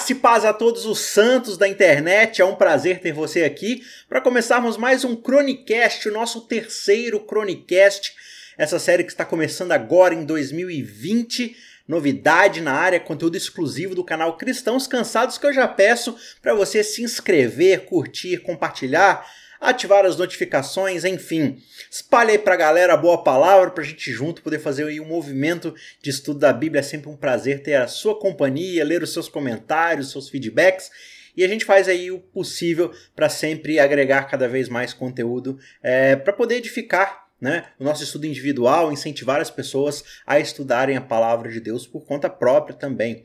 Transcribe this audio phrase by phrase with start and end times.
[0.00, 3.82] Graça e paz a todos os santos da internet, é um prazer ter você aqui
[4.08, 8.14] para começarmos mais um Chronicast, o nosso terceiro Chronicast,
[8.56, 11.54] essa série que está começando agora em 2020.
[11.86, 16.82] Novidade na área, conteúdo exclusivo do canal Cristãos Cansados que eu já peço para você
[16.82, 19.22] se inscrever, curtir, compartilhar
[19.60, 21.62] ativar as notificações, enfim.
[21.90, 25.74] Espalhe aí pra galera a boa palavra pra gente junto poder fazer aí um movimento
[26.02, 26.80] de estudo da Bíblia.
[26.80, 30.90] É sempre um prazer ter a sua companhia, ler os seus comentários, seus feedbacks.
[31.36, 36.16] E a gente faz aí o possível para sempre agregar cada vez mais conteúdo é,
[36.16, 41.50] para poder edificar né, o nosso estudo individual, incentivar as pessoas a estudarem a palavra
[41.50, 43.24] de Deus por conta própria também.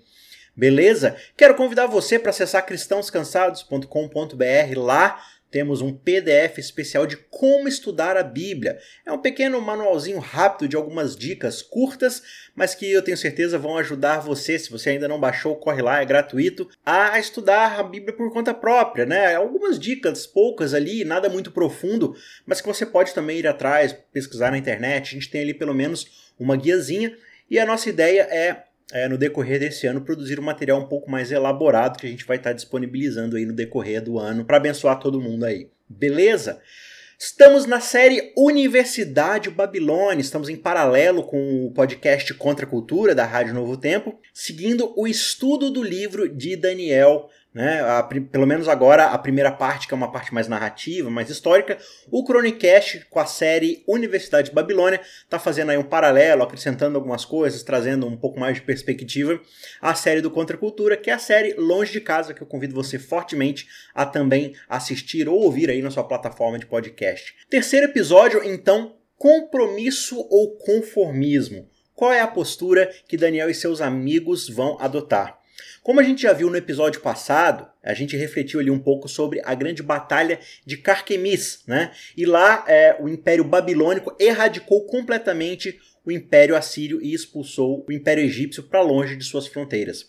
[0.55, 1.17] Beleza?
[1.35, 4.77] Quero convidar você para acessar cristãoscansados.com.br.
[4.77, 5.21] Lá
[5.55, 8.77] temos um PDF especial de como estudar a Bíblia.
[9.05, 12.21] É um pequeno manualzinho rápido de algumas dicas curtas,
[12.53, 16.01] mas que eu tenho certeza vão ajudar você, se você ainda não baixou, corre lá,
[16.01, 19.33] é gratuito, a estudar a Bíblia por conta própria, né?
[19.33, 24.51] Algumas dicas, poucas ali, nada muito profundo, mas que você pode também ir atrás, pesquisar
[24.51, 25.11] na internet.
[25.11, 27.15] A gente tem ali pelo menos uma guiazinha
[27.49, 31.09] e a nossa ideia é é, no decorrer desse ano, produzir um material um pouco
[31.09, 34.99] mais elaborado que a gente vai estar disponibilizando aí no decorrer do ano para abençoar
[34.99, 35.69] todo mundo aí.
[35.87, 36.61] Beleza?
[37.17, 43.25] Estamos na série Universidade Babilônia, estamos em paralelo com o podcast Contra a Cultura da
[43.25, 47.79] Rádio Novo Tempo, seguindo o estudo do livro de Daniel né?
[47.79, 51.77] A, pelo menos agora a primeira parte, que é uma parte mais narrativa, mais histórica.
[52.11, 57.23] O Chronicast, com a série Universidade de Babilônia, está fazendo aí um paralelo, acrescentando algumas
[57.23, 59.39] coisas, trazendo um pouco mais de perspectiva
[59.81, 62.75] à série do Contra Cultura, que é a série Longe de Casa, que eu convido
[62.75, 67.33] você fortemente a também assistir ou ouvir aí na sua plataforma de podcast.
[67.49, 71.69] Terceiro episódio, então, compromisso ou conformismo.
[71.93, 75.44] Qual é a postura que Daniel e seus amigos vão adotar?
[75.83, 79.41] Como a gente já viu no episódio passado, a gente refletiu ali um pouco sobre
[79.43, 81.91] a grande batalha de Carquemis, né?
[82.17, 88.23] E lá é, o Império Babilônico erradicou completamente o Império Assírio e expulsou o Império
[88.23, 90.07] Egípcio para longe de suas fronteiras.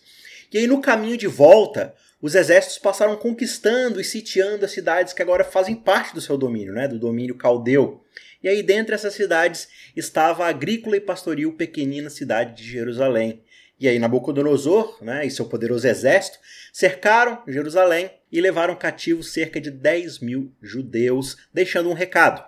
[0.51, 5.21] E aí no caminho de volta, os exércitos passaram conquistando e sitiando as cidades que
[5.21, 6.87] agora fazem parte do seu domínio, né?
[6.87, 8.03] Do domínio caldeu.
[8.43, 13.43] E aí, dentre essas cidades, estava a agrícola e pastoril pequenina cidade de Jerusalém.
[13.79, 16.39] E aí Nabucodonosor né, e seu poderoso exército
[16.73, 22.43] cercaram Jerusalém e levaram cativos cerca de 10 mil judeus, deixando um recado.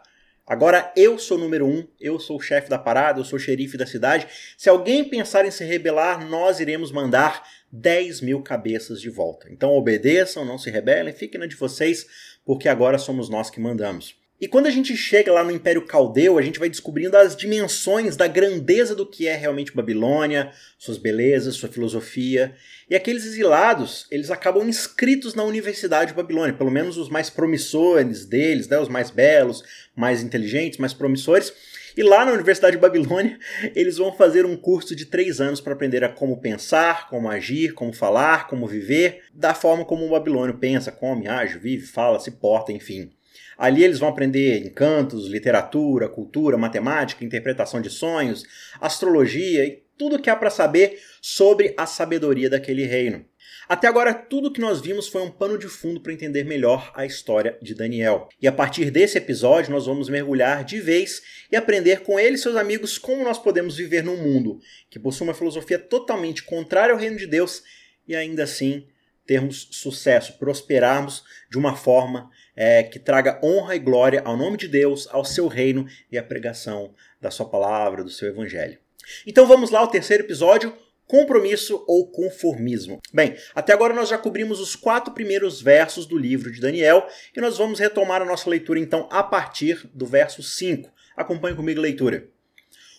[0.50, 3.78] Agora eu sou número um, eu sou o chefe da parada, eu sou o xerife
[3.78, 4.28] da cidade.
[4.58, 9.48] Se alguém pensar em se rebelar, nós iremos mandar 10 mil cabeças de volta.
[9.52, 12.08] Então obedeçam, não se rebelem, fiquem na de vocês,
[12.44, 14.19] porque agora somos nós que mandamos.
[14.42, 18.16] E quando a gente chega lá no Império Caldeu, a gente vai descobrindo as dimensões
[18.16, 22.56] da grandeza do que é realmente Babilônia, suas belezas, sua filosofia.
[22.90, 28.26] E aqueles exilados, eles acabam inscritos na Universidade de Babilônia, pelo menos os mais promissores
[28.26, 29.62] deles, né, os mais belos,
[29.94, 31.52] mais inteligentes, mais promissores.
[31.98, 33.38] E lá na Universidade de Babilônia,
[33.76, 37.74] eles vão fazer um curso de três anos para aprender a como pensar, como agir,
[37.74, 42.32] como falar, como viver, da forma como o babilônio pensa, come, age, vive, fala, se
[42.32, 43.12] porta, enfim.
[43.60, 48.46] Ali eles vão aprender encantos, literatura, cultura, matemática, interpretação de sonhos,
[48.80, 53.26] astrologia e tudo que há para saber sobre a sabedoria daquele reino.
[53.68, 57.06] Até agora, tudo que nós vimos foi um pano de fundo para entender melhor a
[57.06, 58.30] história de Daniel.
[58.42, 61.22] E a partir desse episódio, nós vamos mergulhar de vez
[61.52, 65.28] e aprender com ele e seus amigos como nós podemos viver num mundo que possui
[65.28, 67.62] uma filosofia totalmente contrária ao reino de Deus
[68.08, 68.88] e ainda assim
[69.28, 74.68] termos sucesso, prosperarmos de uma forma é, que traga honra e glória ao nome de
[74.68, 78.78] Deus, ao seu reino e à pregação da sua palavra, do seu evangelho.
[79.26, 80.76] Então vamos lá ao terceiro episódio,
[81.08, 83.00] compromisso ou conformismo.
[83.14, 87.40] Bem, até agora nós já cobrimos os quatro primeiros versos do livro de Daniel e
[87.40, 90.92] nós vamos retomar a nossa leitura então a partir do verso 5.
[91.16, 92.28] Acompanhe comigo a leitura.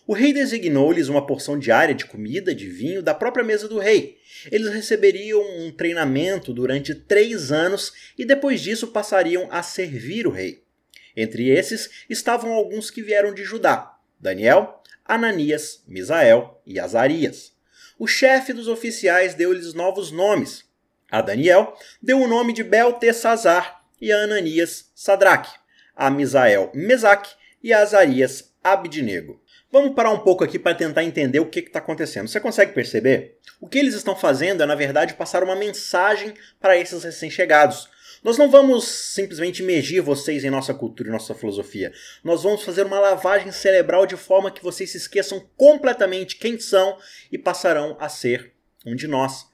[0.07, 4.19] O rei designou-lhes uma porção diária de comida, de vinho, da própria mesa do rei.
[4.51, 10.65] Eles receberiam um treinamento durante três anos e depois disso passariam a servir o rei.
[11.17, 17.53] Entre esses estavam alguns que vieram de Judá: Daniel, Ananias, Misael e Azarias.
[17.99, 20.65] O chefe dos oficiais deu-lhes novos nomes.
[21.11, 25.51] A Daniel deu o nome de Beltesazar e a Ananias Sadraque,
[25.95, 27.31] a Misael Mesaque
[27.63, 29.40] e a Azarias Abidnego.
[29.73, 32.27] Vamos parar um pouco aqui para tentar entender o que está acontecendo.
[32.27, 33.39] Você consegue perceber?
[33.61, 37.89] O que eles estão fazendo é, na verdade, passar uma mensagem para esses recém-chegados.
[38.25, 41.93] Nós não vamos simplesmente imergir vocês em nossa cultura e nossa filosofia.
[42.25, 46.99] Nós vamos fazer uma lavagem cerebral de forma que vocês se esqueçam completamente quem são
[47.31, 48.53] e passarão a ser
[48.85, 49.47] um de nós.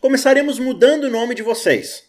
[0.00, 2.04] Começaremos mudando o nome de vocês.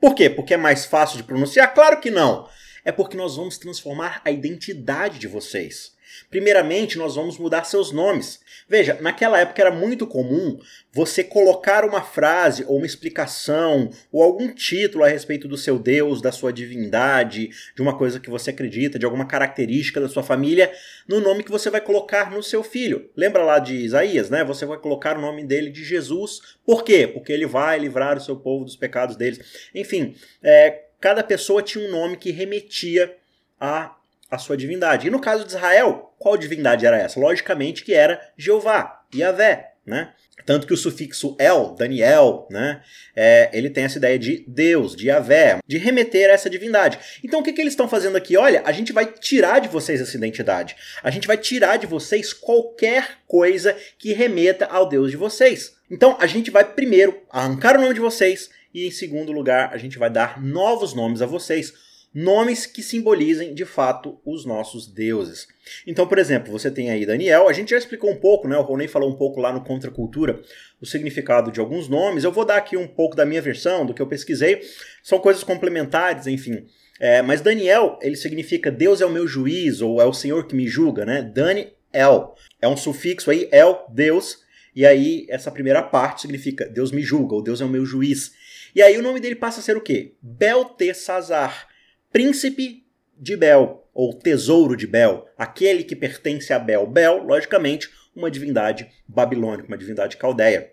[0.00, 0.28] Por quê?
[0.28, 1.72] Porque é mais fácil de pronunciar?
[1.72, 2.48] Claro que não.
[2.84, 5.95] É porque nós vamos transformar a identidade de vocês.
[6.30, 8.40] Primeiramente, nós vamos mudar seus nomes.
[8.68, 10.58] Veja, naquela época era muito comum
[10.92, 16.22] você colocar uma frase ou uma explicação ou algum título a respeito do seu Deus,
[16.22, 20.72] da sua divindade, de uma coisa que você acredita, de alguma característica da sua família,
[21.06, 23.10] no nome que você vai colocar no seu filho.
[23.16, 24.44] Lembra lá de Isaías, né?
[24.44, 26.56] Você vai colocar o nome dele de Jesus.
[26.64, 27.06] Por quê?
[27.06, 29.68] Porque ele vai livrar o seu povo dos pecados deles.
[29.74, 33.16] Enfim, é, cada pessoa tinha um nome que remetia
[33.60, 33.95] a
[34.30, 35.06] a sua divindade.
[35.06, 37.20] E no caso de Israel, qual divindade era essa?
[37.20, 40.12] Logicamente que era Jeová, Yahvé, né?
[40.44, 42.80] Tanto que o sufixo El, Daniel, né,
[43.16, 46.98] é, ele tem essa ideia de Deus, de Yahvé, de remeter a essa divindade.
[47.24, 48.36] Então o que, que eles estão fazendo aqui?
[48.36, 50.76] Olha, a gente vai tirar de vocês essa identidade.
[51.02, 55.74] A gente vai tirar de vocês qualquer coisa que remeta ao Deus de vocês.
[55.90, 59.78] Então a gente vai primeiro arrancar o nome de vocês e em segundo lugar a
[59.78, 61.74] gente vai dar novos nomes a vocês
[62.16, 65.46] nomes que simbolizem de fato os nossos deuses.
[65.86, 68.56] Então, por exemplo, você tem aí Daniel, a gente já explicou um pouco, né?
[68.56, 70.40] O Ronei falou um pouco lá no Contra Cultura
[70.80, 72.24] o significado de alguns nomes.
[72.24, 74.62] Eu vou dar aqui um pouco da minha versão, do que eu pesquisei.
[75.02, 76.66] São coisas complementares, enfim.
[76.98, 80.56] É, mas Daniel, ele significa Deus é o meu juiz, ou é o Senhor que
[80.56, 81.20] me julga, né?
[81.20, 82.34] Daniel.
[82.62, 84.38] É um sufixo aí, El, Deus.
[84.74, 88.32] E aí, essa primeira parte significa Deus me julga, ou Deus é o meu juiz.
[88.74, 90.14] E aí o nome dele passa a ser o quê?
[90.22, 91.75] Beltesazar
[92.12, 92.84] príncipe
[93.18, 96.86] de Bel, ou tesouro de Bel, aquele que pertence a Bel.
[96.86, 100.72] Bel, logicamente, uma divindade babilônica, uma divindade caldeia.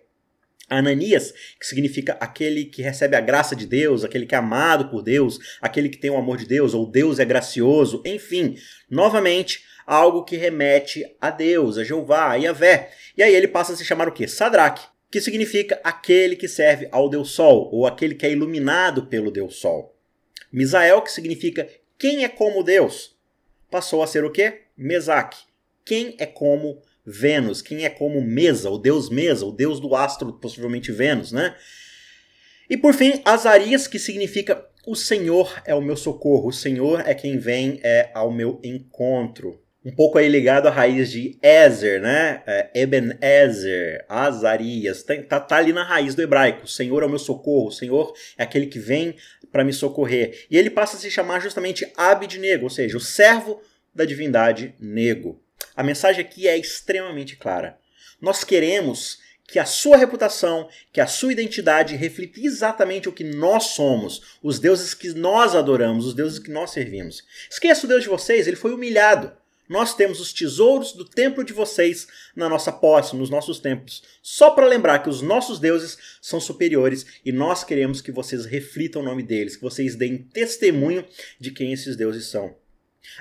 [0.68, 5.02] Ananias, que significa aquele que recebe a graça de Deus, aquele que é amado por
[5.02, 8.56] Deus, aquele que tem o amor de Deus, ou Deus é gracioso, enfim,
[8.90, 12.90] novamente, algo que remete a Deus, a Jeová, a Yahvé.
[13.16, 14.26] E aí ele passa a se chamar o quê?
[14.26, 19.30] Sadraque, que significa aquele que serve ao Deus Sol, ou aquele que é iluminado pelo
[19.30, 19.93] Deus Sol.
[20.54, 21.68] Misael, que significa
[21.98, 23.16] quem é como Deus,
[23.68, 24.62] passou a ser o quê?
[24.76, 25.42] Mesaque.
[25.84, 30.32] Quem é como Vênus, quem é como Mesa, o deus Mesa, o deus do astro,
[30.34, 31.56] possivelmente Vênus, né?
[32.70, 37.14] E por fim, Azarias, que significa o Senhor é o meu socorro, o Senhor é
[37.14, 42.42] quem vem é, ao meu encontro um pouco aí ligado à raiz de Ezer, né?
[42.46, 46.66] É, Ebenezer, Azarias, tá, tá, tá, ali na raiz do hebraico.
[46.66, 49.14] Senhor é o meu socorro, o Senhor é aquele que vem
[49.52, 50.46] para me socorrer.
[50.50, 53.60] E ele passa a se chamar justamente Abidnego, ou seja, o servo
[53.94, 55.40] da divindade Nego.
[55.76, 57.78] A mensagem aqui é extremamente clara.
[58.20, 63.64] Nós queremos que a sua reputação, que a sua identidade reflita exatamente o que nós
[63.74, 67.22] somos, os deuses que nós adoramos, os deuses que nós servimos.
[67.50, 69.30] Esqueça o Deus de vocês, ele foi humilhado.
[69.68, 72.06] Nós temos os tesouros do templo de vocês
[72.36, 74.02] na nossa posse, nos nossos templos.
[74.22, 79.00] Só para lembrar que os nossos deuses são superiores e nós queremos que vocês reflitam
[79.00, 81.04] o nome deles, que vocês deem testemunho
[81.40, 82.54] de quem esses deuses são.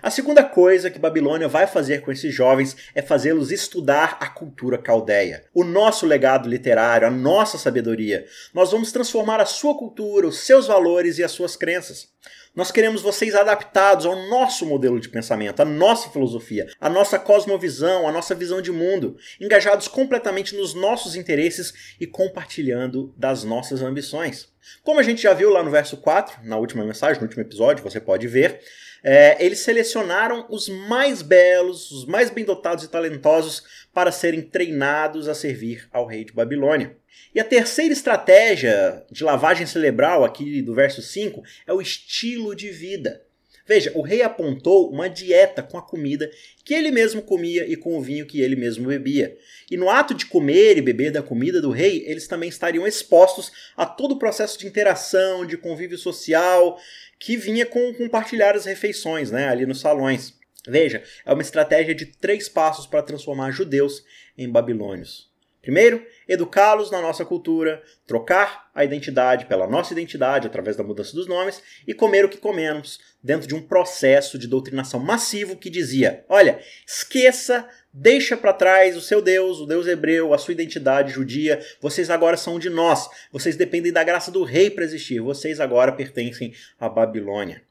[0.01, 4.77] A segunda coisa que Babilônia vai fazer com esses jovens é fazê-los estudar a cultura
[4.77, 8.25] caldeia, o nosso legado literário, a nossa sabedoria.
[8.53, 12.07] Nós vamos transformar a sua cultura, os seus valores e as suas crenças.
[12.55, 18.07] Nós queremos vocês adaptados ao nosso modelo de pensamento, à nossa filosofia, à nossa cosmovisão,
[18.07, 24.53] à nossa visão de mundo, engajados completamente nos nossos interesses e compartilhando das nossas ambições.
[24.83, 27.83] Como a gente já viu lá no verso 4, na última mensagem, no último episódio,
[27.83, 28.59] você pode ver,
[29.03, 35.27] é, eles selecionaram os mais belos, os mais bem dotados e talentosos para serem treinados
[35.27, 36.95] a servir ao rei de Babilônia.
[37.33, 42.69] E a terceira estratégia de lavagem cerebral aqui do verso 5 é o estilo de
[42.69, 43.21] vida.
[43.65, 46.29] Veja, o rei apontou uma dieta com a comida
[46.65, 49.37] que ele mesmo comia e com o vinho que ele mesmo bebia.
[49.71, 53.51] E no ato de comer e beber da comida do rei, eles também estariam expostos
[53.77, 56.77] a todo o processo de interação, de convívio social,
[57.17, 60.33] que vinha com compartilhar as refeições né, ali nos salões.
[60.67, 64.03] Veja, é uma estratégia de três passos para transformar judeus
[64.37, 65.32] em babilônios.
[65.63, 71.25] Primeiro, educá-los na nossa cultura, trocar a identidade pela nossa identidade através da mudança dos
[71.25, 76.25] nomes e comer o que comemos dentro de um processo de doutrinação massivo que dizia:
[76.27, 81.65] olha, esqueça, deixa para trás o seu Deus, o Deus hebreu, a sua identidade judia,
[81.79, 85.93] vocês agora são de nós, vocês dependem da graça do rei para existir, vocês agora
[85.93, 87.63] pertencem à Babilônia.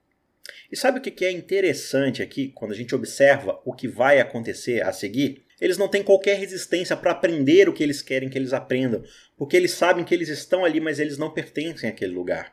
[0.70, 4.82] E sabe o que é interessante aqui, quando a gente observa o que vai acontecer
[4.82, 5.44] a seguir?
[5.62, 9.00] Eles não têm qualquer resistência para aprender o que eles querem que eles aprendam,
[9.36, 12.52] porque eles sabem que eles estão ali, mas eles não pertencem àquele lugar.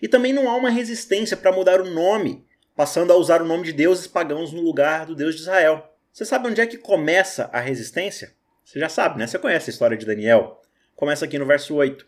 [0.00, 3.64] E também não há uma resistência para mudar o nome, passando a usar o nome
[3.64, 5.86] de deuses pagãos no lugar do Deus de Israel.
[6.10, 8.32] Você sabe onde é que começa a resistência?
[8.64, 9.26] Você já sabe, né?
[9.26, 10.62] Você conhece a história de Daniel.
[10.94, 12.06] Começa aqui no verso 8.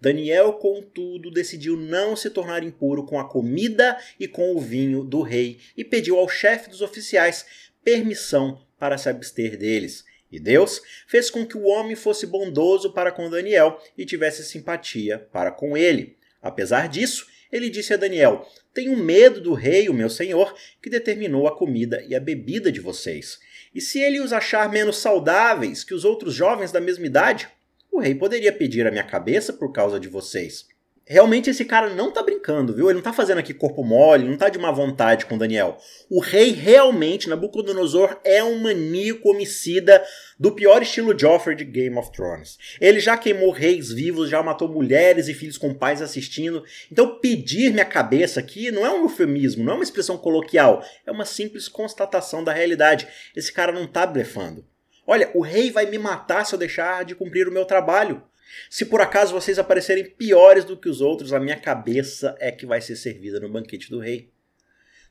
[0.00, 5.20] Daniel, contudo, decidiu não se tornar impuro com a comida e com o vinho do
[5.20, 7.44] rei e pediu ao chefe dos oficiais
[7.84, 10.04] permissão para se abster deles.
[10.32, 15.18] E Deus fez com que o homem fosse bondoso para com Daniel e tivesse simpatia
[15.32, 16.16] para com ele.
[16.40, 21.46] Apesar disso, ele disse a Daniel: Tenho medo do rei, o meu senhor, que determinou
[21.46, 23.38] a comida e a bebida de vocês.
[23.74, 27.48] E se ele os achar menos saudáveis que os outros jovens da mesma idade,
[27.90, 30.69] o rei poderia pedir a minha cabeça por causa de vocês.
[31.12, 32.88] Realmente esse cara não tá brincando, viu?
[32.88, 35.76] Ele não tá fazendo aqui corpo mole, não tá de má vontade com Daniel.
[36.08, 40.00] O rei realmente, Nabucodonosor, é um maníaco homicida
[40.38, 42.56] do pior estilo Joffrey de Game of Thrones.
[42.80, 46.62] Ele já queimou reis vivos, já matou mulheres e filhos com pais assistindo.
[46.92, 51.10] Então pedir minha cabeça aqui não é um eufemismo, não é uma expressão coloquial, é
[51.10, 53.08] uma simples constatação da realidade.
[53.34, 54.64] Esse cara não tá blefando.
[55.04, 58.22] Olha, o rei vai me matar se eu deixar de cumprir o meu trabalho.
[58.68, 62.66] Se por acaso vocês aparecerem piores do que os outros, a minha cabeça é que
[62.66, 64.30] vai ser servida no banquete do rei.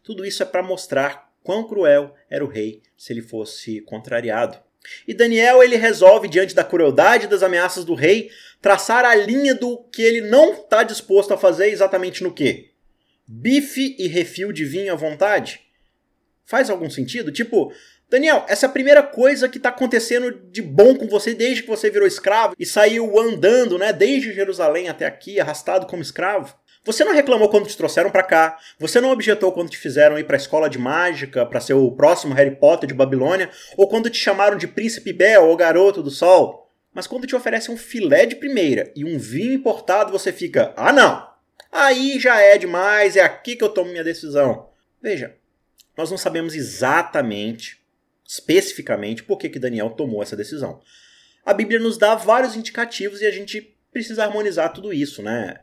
[0.03, 4.59] Tudo isso é para mostrar quão cruel era o rei se ele fosse contrariado.
[5.07, 8.31] E Daniel ele resolve, diante da crueldade das ameaças do rei,
[8.61, 12.71] traçar a linha do que ele não está disposto a fazer exatamente no quê?
[13.27, 15.61] Bife e refil de vinho à vontade?
[16.45, 17.31] Faz algum sentido?
[17.31, 17.71] Tipo,
[18.09, 21.69] Daniel, essa é a primeira coisa que está acontecendo de bom com você desde que
[21.69, 26.55] você virou escravo e saiu andando, né, desde Jerusalém até aqui, arrastado como escravo.
[26.83, 28.57] Você não reclamou quando te trouxeram para cá.
[28.79, 31.91] Você não objetou quando te fizeram ir para a escola de mágica para ser o
[31.91, 36.09] próximo Harry Potter de Babilônia, ou quando te chamaram de Príncipe Bel ou Garoto do
[36.09, 36.71] Sol.
[36.91, 40.91] Mas quando te oferecem um filé de primeira e um vinho importado, você fica: "Ah,
[40.91, 41.29] não.
[41.71, 44.69] Aí já é demais, é aqui que eu tomo minha decisão".
[44.99, 45.35] Veja,
[45.95, 47.79] nós não sabemos exatamente
[48.29, 50.79] especificamente por que, que Daniel tomou essa decisão.
[51.43, 55.61] A Bíblia nos dá vários indicativos e a gente precisa harmonizar tudo isso, né?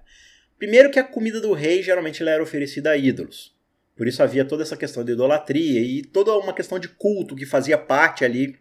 [0.58, 3.54] Primeiro que a comida do rei geralmente era oferecida a ídolos.
[3.94, 7.46] Por isso havia toda essa questão de idolatria e toda uma questão de culto que
[7.46, 8.58] fazia parte ali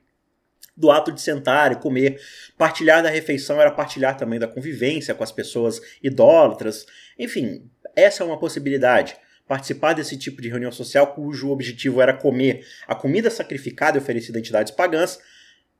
[0.77, 2.21] do ato de sentar e comer.
[2.55, 6.85] Partilhar da refeição era partilhar também da convivência com as pessoas idólatras.
[7.17, 9.17] Enfim, essa é uma possibilidade
[9.48, 14.38] participar desse tipo de reunião social cujo objetivo era comer a comida sacrificada e oferecida
[14.38, 15.20] a entidades pagãs,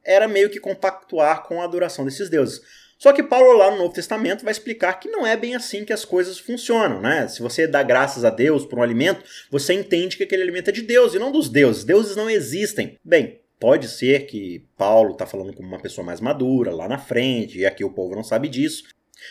[0.04, 2.62] era meio que compactuar com a adoração desses deuses.
[2.98, 5.92] Só que Paulo lá no Novo Testamento vai explicar que não é bem assim que
[5.92, 7.28] as coisas funcionam, né?
[7.28, 10.74] Se você dá graças a Deus por um alimento, você entende que aquele alimento é
[10.74, 11.84] de Deus e não dos deuses.
[11.84, 12.98] Deuses não existem.
[13.04, 17.60] Bem, pode ser que Paulo está falando como uma pessoa mais madura lá na frente
[17.60, 18.84] e aqui o povo não sabe disso.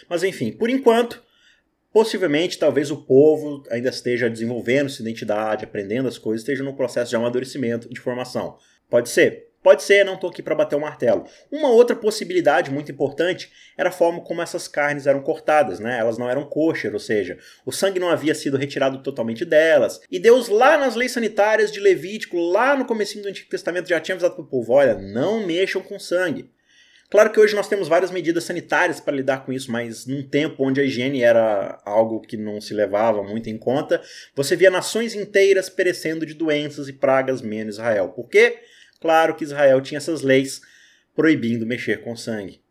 [0.09, 1.23] Mas enfim, por enquanto,
[1.95, 7.11] Possivelmente, talvez o povo ainda esteja desenvolvendo sua identidade, aprendendo as coisas, esteja no processo
[7.11, 8.59] de amadurecimento, de formação.
[8.91, 9.53] Pode ser?
[9.63, 11.25] Pode ser, não estou aqui para bater o um martelo.
[11.53, 13.49] Uma outra possibilidade muito importante
[13.79, 15.97] era a forma como essas carnes eram cortadas, né?
[15.97, 20.01] Elas não eram kosher, ou seja, o sangue não havia sido retirado totalmente delas.
[20.11, 24.01] E Deus lá nas leis sanitárias de Levítico, lá no começo do Antigo Testamento, já
[24.01, 26.51] tinha avisado para o povo, olha, não mexam com sangue.
[27.15, 30.65] Claro que hoje nós temos várias medidas sanitárias para lidar com isso, mas num tempo
[30.65, 34.03] onde a higiene era algo que não se levava muito em conta,
[34.35, 38.09] você via nações inteiras perecendo de doenças e pragas menos Israel.
[38.09, 38.59] Por quê?
[39.01, 40.61] Claro que Israel tinha essas leis
[41.15, 42.64] proibindo mexer com sangue.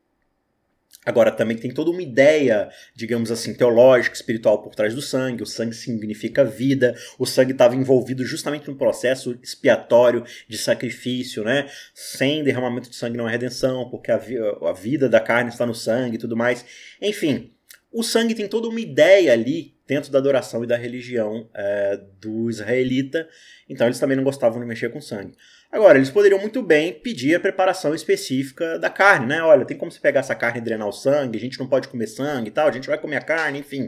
[1.06, 5.44] Agora, também tem toda uma ideia, digamos assim, teológica, espiritual por trás do sangue.
[5.44, 6.96] O sangue significa vida.
[7.20, 11.70] O sangue estava envolvido justamente no processo expiatório de sacrifício, né?
[11.94, 15.66] Sem derramamento de sangue não há redenção, porque a, vi a vida da carne está
[15.66, 16.66] no sangue e tudo mais.
[17.02, 17.52] Enfim,
[17.92, 22.50] o sangue tem toda uma ideia ali dentro da adoração e da religião é, do
[22.50, 23.28] israelita.
[23.70, 25.36] Então, eles também não gostavam de mexer com sangue.
[25.74, 29.42] Agora, eles poderiam muito bem pedir a preparação específica da carne, né?
[29.42, 31.88] Olha, tem como você pegar essa carne e drenar o sangue, a gente não pode
[31.88, 33.86] comer sangue e tal, a gente vai comer a carne, enfim.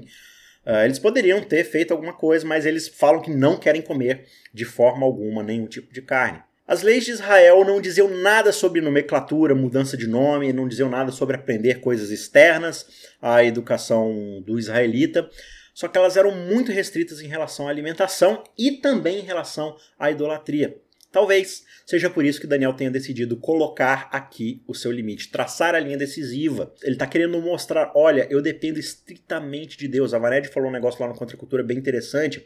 [0.66, 4.66] Uh, eles poderiam ter feito alguma coisa, mas eles falam que não querem comer de
[4.66, 6.42] forma alguma nenhum tipo de carne.
[6.68, 11.12] As leis de Israel não diziam nada sobre nomenclatura, mudança de nome, não diziam nada
[11.12, 12.88] sobre aprender coisas externas
[13.22, 15.30] à educação do israelita,
[15.72, 20.10] só que elas eram muito restritas em relação à alimentação e também em relação à
[20.10, 20.84] idolatria.
[21.16, 25.80] Talvez seja por isso que Daniel tenha decidido colocar aqui o seu limite, traçar a
[25.80, 26.74] linha decisiva.
[26.84, 30.14] Ele está querendo mostrar: olha, eu dependo estritamente de Deus.
[30.14, 32.46] A Vared falou um negócio lá no Contra Cultura bem interessante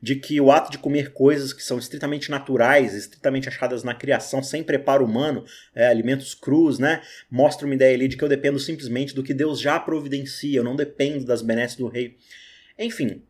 [0.00, 4.44] de que o ato de comer coisas que são estritamente naturais, estritamente achadas na criação,
[4.44, 5.44] sem preparo humano,
[5.74, 9.34] é, alimentos crus, né, mostra uma ideia ali de que eu dependo simplesmente do que
[9.34, 12.16] Deus já providencia, eu não dependo das benesses do rei.
[12.78, 13.24] Enfim,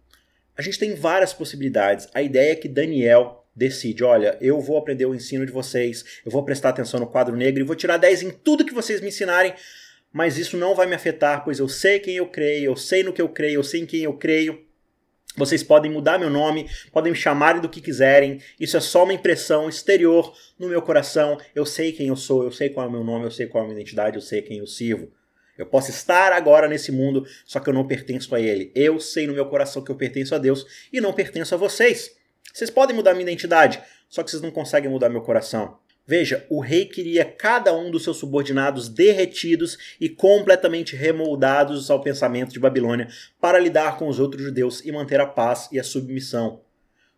[0.54, 2.06] a gente tem várias possibilidades.
[2.12, 6.30] A ideia é que Daniel decide, olha, eu vou aprender o ensino de vocês, eu
[6.30, 9.08] vou prestar atenção no quadro negro e vou tirar 10 em tudo que vocês me
[9.08, 9.54] ensinarem,
[10.12, 13.12] mas isso não vai me afetar, pois eu sei quem eu creio, eu sei no
[13.12, 14.64] que eu creio, eu sei em quem eu creio.
[15.36, 18.40] Vocês podem mudar meu nome, podem me chamarem do que quiserem.
[18.58, 21.36] Isso é só uma impressão exterior no meu coração.
[21.52, 23.64] Eu sei quem eu sou, eu sei qual é o meu nome, eu sei qual
[23.64, 25.10] é a minha identidade, eu sei quem eu sirvo.
[25.58, 28.70] Eu posso estar agora nesse mundo, só que eu não pertenço a ele.
[28.74, 32.16] Eu sei no meu coração que eu pertenço a Deus e não pertenço a vocês.
[32.54, 35.76] Vocês podem mudar minha identidade, só que vocês não conseguem mudar meu coração.
[36.06, 42.52] Veja, o rei queria cada um dos seus subordinados derretidos e completamente remoldados ao pensamento
[42.52, 43.08] de Babilônia
[43.40, 46.60] para lidar com os outros judeus e manter a paz e a submissão.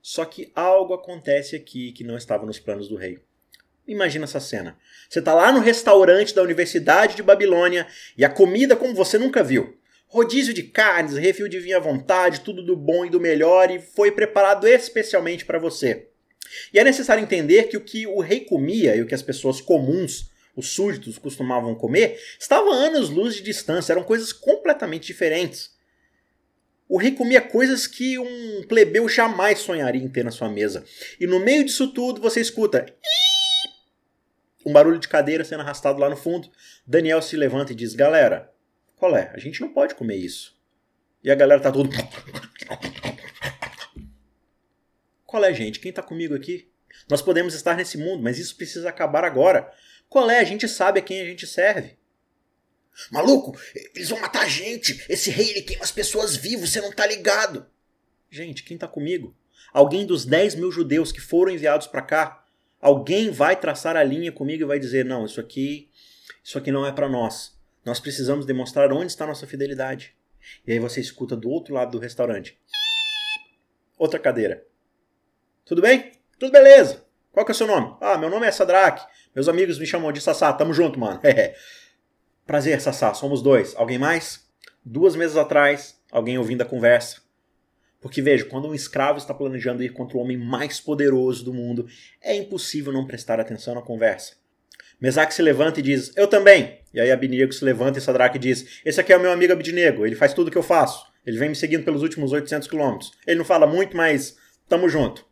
[0.01, 3.19] Só que algo acontece aqui que não estava nos planos do rei.
[3.87, 4.79] Imagina essa cena.
[5.07, 9.45] Você está lá no restaurante da Universidade de Babilônia e a comida como você nunca
[9.45, 9.77] viu.
[10.09, 13.81] Rodízio de carnes, refil de vinho à vontade, tudo do bom e do melhor e
[13.81, 16.09] foi preparado especialmente para você.
[16.73, 19.61] E é necessário entender que o que o rei comia e o que as pessoas
[19.61, 25.75] comuns, os súditos, costumavam comer, estava a anos-luz de distância, eram coisas completamente diferentes.
[26.89, 30.85] O rei comia coisas que um plebeu jamais sonharia em ter na sua mesa.
[31.19, 32.87] E no meio disso tudo você escuta
[34.65, 36.49] um barulho de cadeira sendo arrastado lá no fundo.
[36.87, 38.53] Daniel se levanta e diz: Galera,
[38.97, 39.31] qual é?
[39.35, 40.57] A gente não pode comer isso.
[41.23, 41.91] E a galera tá tudo.
[45.25, 45.81] Qual é, gente?
[45.81, 46.69] Quem está comigo aqui?
[47.09, 49.71] Nós podemos estar nesse mundo, mas isso precisa acabar agora.
[50.09, 50.39] Qual é?
[50.39, 51.97] A gente sabe a quem a gente serve.
[53.11, 53.59] Maluco,
[53.95, 55.05] eles vão matar a gente.
[55.09, 57.67] Esse rei ele queima as pessoas vivas, você não tá ligado.
[58.31, 59.37] Gente, quem tá comigo?
[59.73, 62.45] Alguém dos 10 mil judeus que foram enviados para cá?
[62.81, 65.91] Alguém vai traçar a linha comigo e vai dizer: não, isso aqui,
[66.43, 67.56] isso aqui não é para nós.
[67.87, 70.13] Nós precisamos demonstrar onde está nossa fidelidade.
[70.67, 72.59] E aí você escuta do outro lado do restaurante.
[73.97, 74.67] Outra cadeira.
[75.65, 76.11] Tudo bem?
[76.37, 77.05] Tudo beleza.
[77.31, 77.97] Qual que é o seu nome?
[78.01, 79.07] Ah, meu nome é Sadraque.
[79.33, 80.53] Meus amigos me chamam de Sassá.
[80.53, 81.21] Tamo junto, mano.
[82.45, 83.15] Prazer, Sassá.
[83.15, 83.73] Somos dois.
[83.77, 84.51] Alguém mais?
[84.85, 87.21] Duas meses atrás, alguém ouvindo a conversa.
[88.01, 91.87] Porque veja, quando um escravo está planejando ir contra o homem mais poderoso do mundo,
[92.21, 94.35] é impossível não prestar atenção na conversa.
[95.01, 96.81] Mesaque se levanta e diz: Eu também.
[96.93, 100.07] E aí Abinego se levanta e Sadraque diz: Esse aqui é o meu amigo Abidinego,
[100.07, 101.05] ele faz tudo o que eu faço.
[101.27, 103.11] Ele vem me seguindo pelos últimos 800 quilômetros.
[103.27, 104.37] Ele não fala muito, mas
[104.69, 105.27] tamo junto.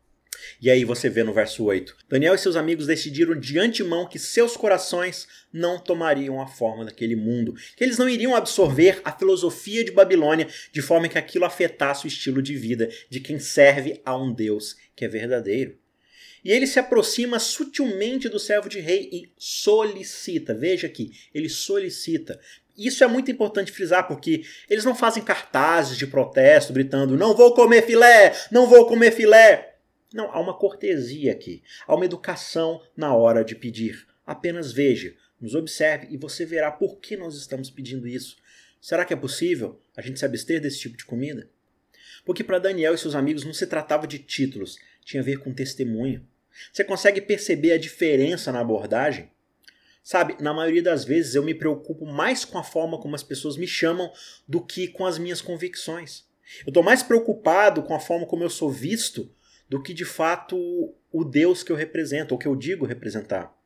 [0.60, 4.18] E aí você vê no verso 8: Daniel e seus amigos decidiram de antemão que
[4.18, 9.84] seus corações não tomariam a forma daquele mundo, que eles não iriam absorver a filosofia
[9.84, 14.16] de Babilônia de forma que aquilo afetasse o estilo de vida de quem serve a
[14.16, 15.78] um Deus que é verdadeiro.
[16.44, 20.54] E ele se aproxima sutilmente do servo de rei e solicita.
[20.54, 22.38] Veja aqui, ele solicita.
[22.76, 27.54] Isso é muito importante frisar, porque eles não fazem cartazes de protesto gritando: não vou
[27.54, 29.76] comer filé, não vou comer filé.
[30.12, 34.06] Não, há uma cortesia aqui, há uma educação na hora de pedir.
[34.24, 38.36] Apenas veja, nos observe e você verá por que nós estamos pedindo isso.
[38.80, 41.50] Será que é possível a gente se abster desse tipo de comida?
[42.24, 45.52] Porque para Daniel e seus amigos não se tratava de títulos, tinha a ver com
[45.52, 46.26] testemunho.
[46.72, 49.30] Você consegue perceber a diferença na abordagem?
[50.02, 53.56] Sabe, na maioria das vezes eu me preocupo mais com a forma como as pessoas
[53.56, 54.12] me chamam
[54.46, 56.24] do que com as minhas convicções.
[56.60, 59.30] Eu estou mais preocupado com a forma como eu sou visto
[59.68, 60.56] do que de fato
[61.10, 63.56] o Deus que eu represento, ou que eu digo representar.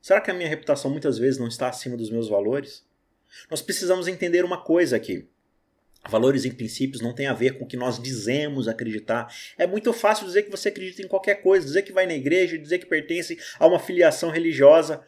[0.00, 2.84] Será que a minha reputação muitas vezes não está acima dos meus valores?
[3.50, 5.28] Nós precisamos entender uma coisa aqui.
[6.08, 9.32] Valores e princípios não tem a ver com o que nós dizemos acreditar.
[9.56, 12.58] É muito fácil dizer que você acredita em qualquer coisa, dizer que vai na igreja,
[12.58, 15.02] dizer que pertence a uma filiação religiosa.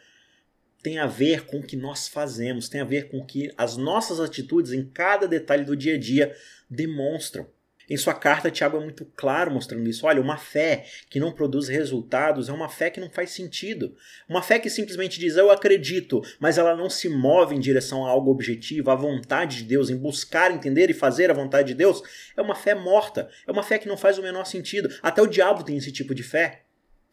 [0.82, 3.76] Tem a ver com o que nós fazemos, tem a ver com o que as
[3.76, 6.36] nossas atitudes em cada detalhe do dia a dia
[6.70, 7.48] demonstram.
[7.88, 10.06] Em sua carta, Tiago é muito claro mostrando isso.
[10.06, 13.94] Olha, uma fé que não produz resultados é uma fé que não faz sentido.
[14.28, 18.10] Uma fé que simplesmente diz eu acredito, mas ela não se move em direção a
[18.10, 22.02] algo objetivo, à vontade de Deus, em buscar entender e fazer a vontade de Deus,
[22.36, 23.28] é uma fé morta.
[23.46, 24.88] É uma fé que não faz o menor sentido.
[25.02, 26.62] Até o diabo tem esse tipo de fé.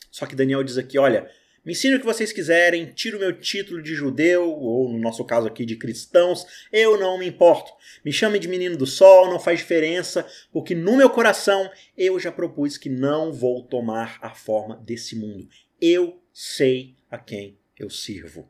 [0.10, 1.30] Só que Daniel diz aqui: olha,
[1.64, 5.24] me ensine o que vocês quiserem, tiro o meu título de judeu, ou no nosso
[5.24, 7.72] caso aqui de cristãos, eu não me importo.
[8.04, 12.32] Me chame de menino do sol, não faz diferença, porque no meu coração eu já
[12.32, 15.48] propus que não vou tomar a forma desse mundo.
[15.80, 18.50] Eu sei a quem eu sirvo.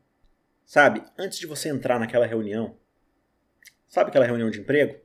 [0.66, 2.78] Sabe, antes de você entrar naquela reunião,
[3.90, 4.96] sabe aquela reunião de emprego?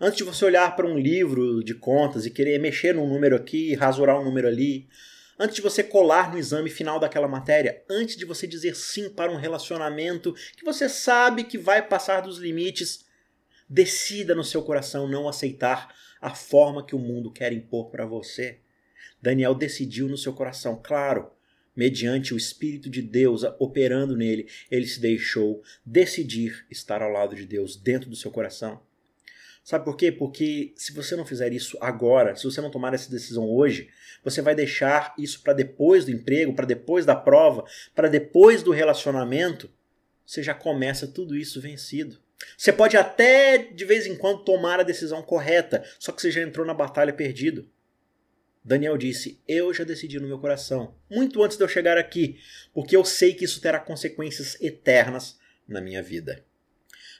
[0.00, 3.76] Antes de você olhar para um livro de contas e querer mexer num número aqui,
[3.76, 4.88] rasurar um número ali,
[5.38, 9.32] antes de você colar no exame final daquela matéria, antes de você dizer sim para
[9.32, 13.04] um relacionamento que você sabe que vai passar dos limites,
[13.68, 18.58] decida no seu coração não aceitar a forma que o mundo quer impor para você.
[19.20, 21.30] Daniel decidiu no seu coração, claro,
[21.74, 27.46] mediante o Espírito de Deus operando nele, ele se deixou decidir estar ao lado de
[27.46, 28.80] Deus dentro do seu coração.
[29.62, 30.10] Sabe por quê?
[30.10, 33.88] Porque se você não fizer isso agora, se você não tomar essa decisão hoje,
[34.24, 38.72] você vai deixar isso para depois do emprego, para depois da prova, para depois do
[38.72, 39.70] relacionamento.
[40.26, 42.18] Você já começa tudo isso vencido.
[42.56, 46.42] Você pode até de vez em quando tomar a decisão correta, só que você já
[46.42, 47.68] entrou na batalha perdido.
[48.64, 52.38] Daniel disse: Eu já decidi no meu coração, muito antes de eu chegar aqui,
[52.72, 56.44] porque eu sei que isso terá consequências eternas na minha vida.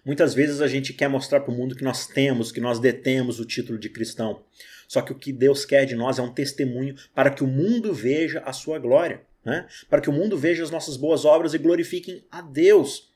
[0.04, 3.38] Muitas vezes a gente quer mostrar para o mundo que nós temos, que nós detemos
[3.38, 4.42] o título de cristão.
[4.88, 7.94] Só que o que Deus quer de nós é um testemunho para que o mundo
[7.94, 9.66] veja a sua glória, né?
[9.88, 13.11] para que o mundo veja as nossas boas obras e glorifiquem a Deus.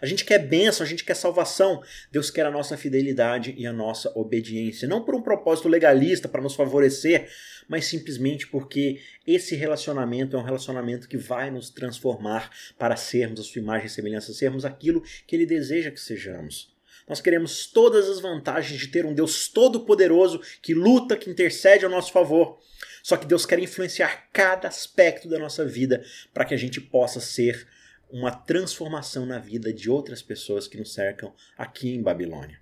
[0.00, 1.82] A gente quer bênção, a gente quer salvação.
[2.10, 4.88] Deus quer a nossa fidelidade e a nossa obediência.
[4.88, 7.28] Não por um propósito legalista para nos favorecer,
[7.68, 13.42] mas simplesmente porque esse relacionamento é um relacionamento que vai nos transformar para sermos a
[13.44, 16.74] sua imagem e semelhança, sermos aquilo que Ele deseja que sejamos.
[17.08, 21.90] Nós queremos todas as vantagens de ter um Deus todo-poderoso que luta, que intercede ao
[21.90, 22.58] nosso favor.
[23.02, 27.18] Só que Deus quer influenciar cada aspecto da nossa vida para que a gente possa
[27.18, 27.66] ser
[28.12, 32.60] uma transformação na vida de outras pessoas que nos cercam aqui em Babilônia.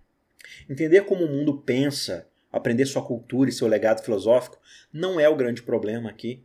[0.68, 4.60] Entender como o mundo pensa, aprender sua cultura e seu legado filosófico
[4.92, 6.44] não é o grande problema aqui.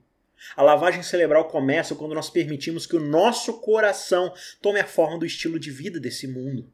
[0.55, 5.25] A lavagem cerebral começa quando nós permitimos que o nosso coração tome a forma do
[5.25, 6.69] estilo de vida desse mundo,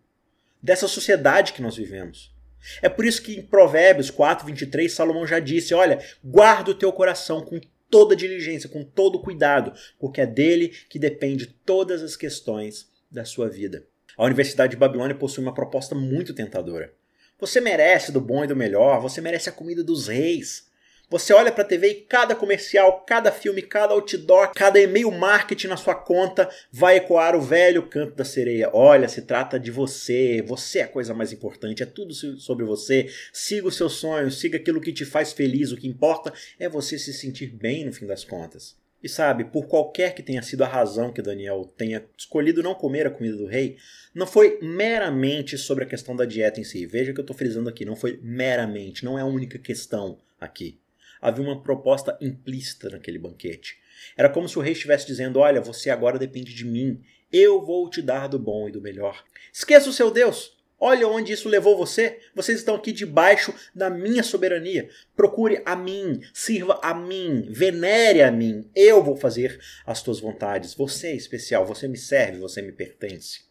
[0.61, 2.33] dessa sociedade que nós vivemos.
[2.81, 6.91] É por isso que em Provérbios 4, 23, Salomão já disse: Olha, guarda o teu
[6.91, 7.59] coração com
[7.89, 13.49] toda diligência, com todo cuidado, porque é dele que depende todas as questões da sua
[13.49, 13.85] vida.
[14.17, 16.93] A Universidade de Babilônia possui uma proposta muito tentadora.
[17.39, 20.68] Você merece do bom e do melhor, você merece a comida dos reis.
[21.11, 25.65] Você olha para a TV e cada comercial, cada filme, cada outdoor, cada e-mail marketing
[25.65, 28.69] na sua conta vai ecoar o velho canto da sereia.
[28.71, 33.09] Olha, se trata de você, você é a coisa mais importante, é tudo sobre você.
[33.33, 35.71] Siga os seus sonhos, siga aquilo que te faz feliz.
[35.71, 38.77] O que importa é você se sentir bem no fim das contas.
[39.01, 43.07] E sabe, por qualquer que tenha sido a razão que Daniel tenha escolhido não comer
[43.07, 43.77] a comida do rei,
[44.13, 46.85] não foi meramente sobre a questão da dieta em si.
[46.85, 50.77] Veja que eu estou frisando aqui, não foi meramente, não é a única questão aqui
[51.21, 53.77] havia uma proposta implícita naquele banquete.
[54.15, 57.01] Era como se o rei estivesse dizendo: Olha, você agora depende de mim.
[57.31, 59.23] Eu vou te dar do bom e do melhor.
[59.53, 60.57] Esqueça o seu Deus.
[60.81, 62.19] Olha onde isso levou você.
[62.33, 64.89] Vocês estão aqui debaixo da minha soberania.
[65.13, 68.69] Procure a mim, sirva a mim, venere a mim.
[68.73, 70.73] Eu vou fazer as tuas vontades.
[70.73, 73.41] Você é especial, você me serve, você me pertence.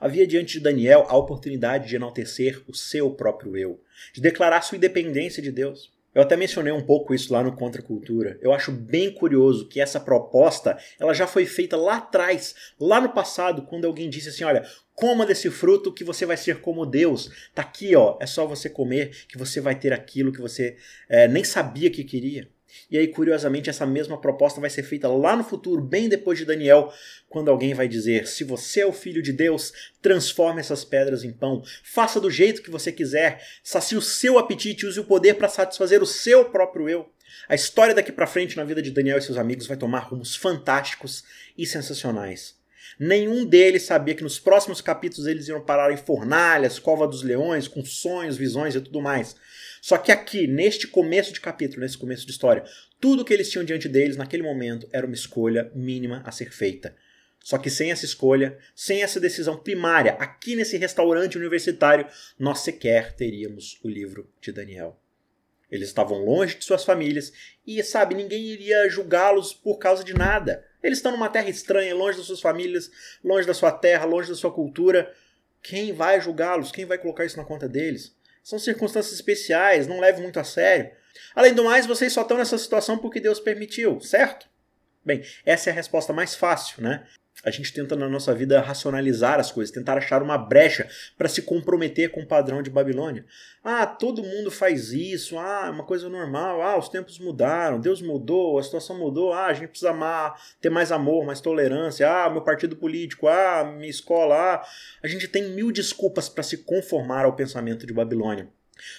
[0.00, 3.80] Havia diante de Daniel a oportunidade de enaltecer o seu próprio eu,
[4.14, 5.92] de declarar sua independência de Deus.
[6.14, 8.38] Eu até mencionei um pouco isso lá no Contra Cultura.
[8.40, 13.10] Eu acho bem curioso que essa proposta ela já foi feita lá atrás, lá no
[13.10, 17.30] passado, quando alguém disse assim: olha, coma desse fruto que você vai ser como Deus.
[17.54, 20.76] Tá aqui, ó, é só você comer que você vai ter aquilo que você
[21.08, 22.48] é, nem sabia que queria.
[22.90, 26.44] E aí, curiosamente, essa mesma proposta vai ser feita lá no futuro, bem depois de
[26.44, 26.92] Daniel,
[27.28, 31.32] quando alguém vai dizer: Se você é o filho de Deus, transforme essas pedras em
[31.32, 35.48] pão, faça do jeito que você quiser, sacie o seu apetite, use o poder para
[35.48, 37.10] satisfazer o seu próprio eu.
[37.48, 40.36] A história daqui para frente na vida de Daniel e seus amigos vai tomar rumos
[40.36, 41.24] fantásticos
[41.56, 42.58] e sensacionais.
[42.98, 47.68] Nenhum deles sabia que nos próximos capítulos eles iam parar em fornalhas, cova dos leões,
[47.68, 49.36] com sonhos, visões e tudo mais.
[49.88, 52.62] Só que aqui, neste começo de capítulo, nesse começo de história,
[53.00, 56.94] tudo que eles tinham diante deles naquele momento era uma escolha mínima a ser feita.
[57.42, 62.06] Só que sem essa escolha, sem essa decisão primária, aqui nesse restaurante universitário,
[62.38, 65.00] nós sequer teríamos o livro de Daniel.
[65.70, 67.32] Eles estavam longe de suas famílias
[67.66, 70.66] e, sabe, ninguém iria julgá-los por causa de nada.
[70.82, 72.90] Eles estão numa terra estranha, longe das suas famílias,
[73.24, 75.10] longe da sua terra, longe da sua cultura.
[75.62, 76.70] Quem vai julgá-los?
[76.70, 78.17] Quem vai colocar isso na conta deles?
[78.48, 80.90] São circunstâncias especiais, não leve muito a sério.
[81.34, 84.48] Além do mais, vocês só estão nessa situação porque Deus permitiu, certo?
[85.04, 87.06] Bem, essa é a resposta mais fácil, né?
[87.44, 91.42] A gente tenta na nossa vida racionalizar as coisas, tentar achar uma brecha para se
[91.42, 93.24] comprometer com o padrão de Babilônia.
[93.62, 98.02] Ah, todo mundo faz isso, ah, é uma coisa normal, ah, os tempos mudaram, Deus
[98.02, 102.28] mudou, a situação mudou, ah, a gente precisa amar, ter mais amor, mais tolerância, ah,
[102.28, 104.66] meu partido político, ah, minha escola, ah.
[105.02, 108.48] A gente tem mil desculpas para se conformar ao pensamento de Babilônia.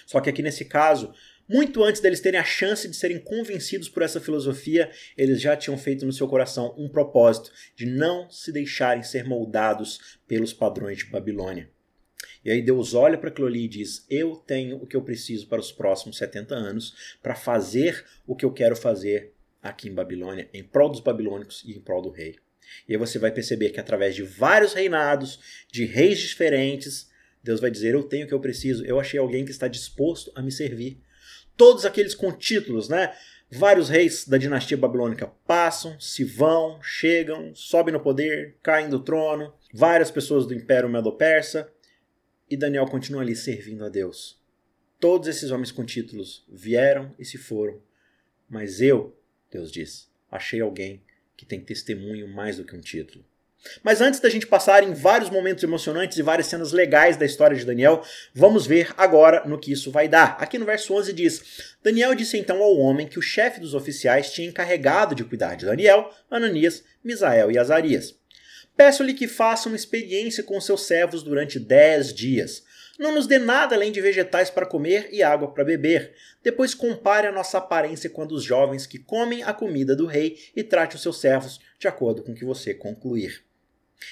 [0.06, 1.12] Só que aqui nesse caso,
[1.50, 5.76] muito antes deles terem a chance de serem convencidos por essa filosofia, eles já tinham
[5.76, 11.06] feito no seu coração um propósito de não se deixarem ser moldados pelos padrões de
[11.06, 11.68] Babilônia.
[12.44, 15.48] E aí Deus olha para aquilo ali e diz: Eu tenho o que eu preciso
[15.48, 20.48] para os próximos 70 anos para fazer o que eu quero fazer aqui em Babilônia
[20.54, 22.36] em prol dos babilônicos e em prol do rei.
[22.88, 27.10] E aí você vai perceber que através de vários reinados, de reis diferentes,
[27.42, 30.30] Deus vai dizer: Eu tenho o que eu preciso, eu achei alguém que está disposto
[30.36, 31.02] a me servir.
[31.60, 33.14] Todos aqueles com títulos, né?
[33.50, 39.52] Vários reis da dinastia babilônica passam, se vão, chegam, sobem no poder, caem do trono.
[39.70, 41.70] Várias pessoas do Império Medo-Persa.
[42.48, 44.40] E Daniel continua ali servindo a Deus.
[44.98, 47.78] Todos esses homens com títulos vieram e se foram.
[48.48, 49.14] Mas eu,
[49.50, 51.02] Deus diz, achei alguém
[51.36, 53.22] que tem testemunho mais do que um título.
[53.82, 57.56] Mas antes da gente passar em vários momentos emocionantes e várias cenas legais da história
[57.56, 58.02] de Daniel,
[58.34, 60.36] vamos ver agora no que isso vai dar.
[60.40, 64.32] Aqui no verso 11 diz: Daniel disse então ao homem que o chefe dos oficiais
[64.32, 68.14] tinha encarregado de cuidar de Daniel, Ananias, Misael e Azarias.
[68.76, 72.62] Peço-lhe que faça uma experiência com seus servos durante dez dias
[73.00, 76.12] não nos dê nada além de vegetais para comer e água para beber.
[76.42, 80.36] Depois compare a nossa aparência com a dos jovens que comem a comida do rei
[80.54, 83.42] e trate os seus servos de acordo com o que você concluir.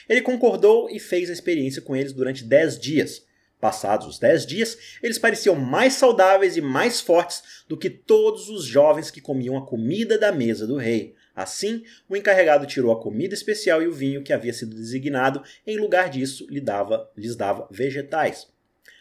[0.09, 3.27] Ele concordou e fez a experiência com eles durante dez dias.
[3.61, 8.64] Passados os dez dias, eles pareciam mais saudáveis e mais fortes do que todos os
[8.64, 11.14] jovens que comiam a comida da mesa do rei.
[11.35, 15.77] Assim, o encarregado tirou a comida especial e o vinho que havia sido designado, em
[15.77, 18.46] lugar disso, lhe dava, lhes dava vegetais.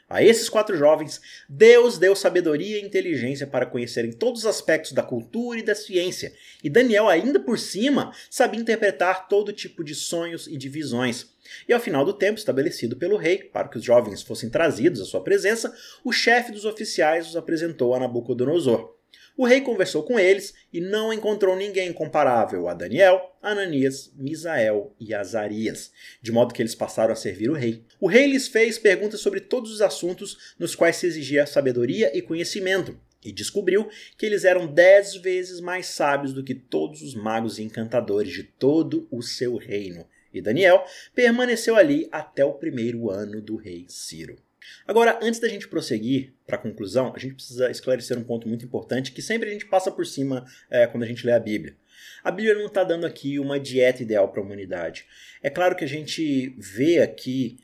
[0.09, 5.03] A esses quatro jovens, Deus deu sabedoria e inteligência para conhecerem todos os aspectos da
[5.03, 10.47] cultura e da ciência, e Daniel, ainda por cima, sabia interpretar todo tipo de sonhos
[10.47, 11.27] e de visões.
[11.67, 15.05] E ao final do tempo estabelecido pelo rei, para que os jovens fossem trazidos à
[15.05, 18.96] sua presença, o chefe dos oficiais os apresentou a Nabucodonosor.
[19.37, 25.13] O rei conversou com eles e não encontrou ninguém comparável a Daniel, Ananias, Misael e
[25.13, 27.83] Azarias, de modo que eles passaram a servir o rei.
[27.99, 32.21] O rei lhes fez perguntas sobre todos os assuntos nos quais se exigia sabedoria e
[32.23, 37.59] conhecimento, e descobriu que eles eram dez vezes mais sábios do que todos os magos
[37.59, 40.03] e encantadores de todo o seu reino.
[40.33, 44.46] E Daniel permaneceu ali até o primeiro ano do rei Ciro.
[44.87, 48.65] Agora, antes da gente prosseguir para a conclusão, a gente precisa esclarecer um ponto muito
[48.65, 51.75] importante que sempre a gente passa por cima é, quando a gente lê a Bíblia.
[52.23, 55.05] A Bíblia não está dando aqui uma dieta ideal para a humanidade.
[55.41, 57.57] É claro que a gente vê aqui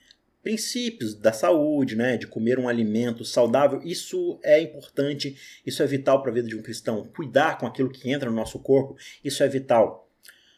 [0.44, 6.22] princípios da saúde, né, de comer um alimento saudável, isso é importante, isso é vital
[6.22, 7.06] para a vida de um cristão.
[7.16, 10.10] Cuidar com aquilo que entra no nosso corpo, isso é vital.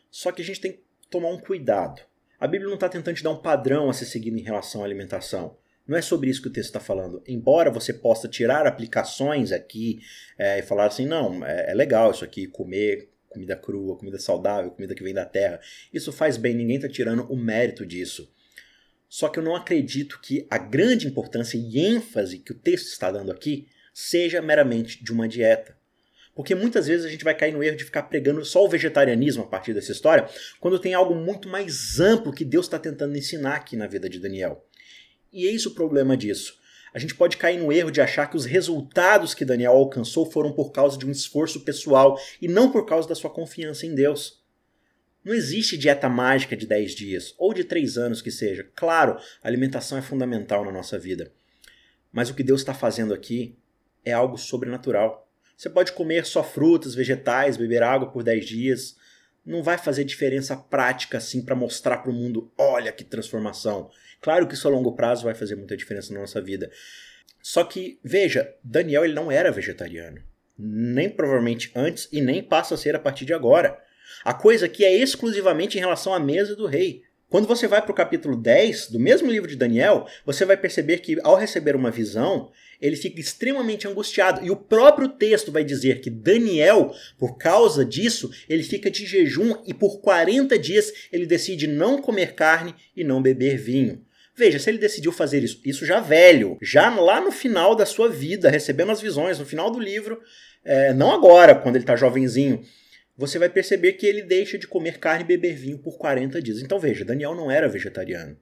[0.09, 2.01] Só que a gente tem que tomar um cuidado.
[2.39, 4.85] A Bíblia não está tentando te dar um padrão a ser seguido em relação à
[4.85, 5.55] alimentação.
[5.87, 7.21] Não é sobre isso que o texto está falando.
[7.27, 9.99] Embora você possa tirar aplicações aqui
[10.37, 14.71] é, e falar assim, não, é, é legal isso aqui, comer comida crua, comida saudável,
[14.71, 15.59] comida que vem da terra.
[15.93, 18.31] Isso faz bem, ninguém está tirando o mérito disso.
[19.09, 23.11] Só que eu não acredito que a grande importância e ênfase que o texto está
[23.11, 25.77] dando aqui seja meramente de uma dieta.
[26.33, 29.43] Porque muitas vezes a gente vai cair no erro de ficar pregando só o vegetarianismo
[29.43, 30.27] a partir dessa história,
[30.59, 34.19] quando tem algo muito mais amplo que Deus está tentando ensinar aqui na vida de
[34.19, 34.65] Daniel.
[35.35, 36.57] E eis o problema disso.
[36.93, 40.53] A gente pode cair no erro de achar que os resultados que Daniel alcançou foram
[40.53, 44.41] por causa de um esforço pessoal e não por causa da sua confiança em Deus.
[45.25, 48.65] Não existe dieta mágica de 10 dias, ou de 3 anos que seja.
[48.73, 51.33] Claro, alimentação é fundamental na nossa vida.
[52.13, 53.57] Mas o que Deus está fazendo aqui
[54.05, 55.29] é algo sobrenatural.
[55.57, 58.95] Você pode comer só frutas, vegetais, beber água por 10 dias.
[59.45, 63.89] Não vai fazer diferença prática assim para mostrar para o mundo: olha que transformação.
[64.19, 66.71] Claro que isso a longo prazo vai fazer muita diferença na nossa vida.
[67.41, 70.23] Só que, veja, Daniel ele não era vegetariano.
[70.57, 73.79] Nem provavelmente antes e nem passa a ser a partir de agora.
[74.23, 77.03] A coisa aqui é exclusivamente em relação à mesa do rei.
[77.29, 80.99] Quando você vai para o capítulo 10 do mesmo livro de Daniel, você vai perceber
[80.99, 84.45] que ao receber uma visão, ele fica extremamente angustiado.
[84.45, 89.55] E o próprio texto vai dizer que Daniel, por causa disso, ele fica de jejum
[89.65, 94.03] e por 40 dias ele decide não comer carne e não beber vinho.
[94.37, 98.09] Veja, se ele decidiu fazer isso, isso já velho, já lá no final da sua
[98.09, 100.19] vida, recebendo as visões, no final do livro,
[100.63, 102.61] é, não agora, quando ele está jovenzinho,
[103.17, 106.61] você vai perceber que ele deixa de comer carne e beber vinho por 40 dias.
[106.61, 108.37] Então veja, Daniel não era vegetariano.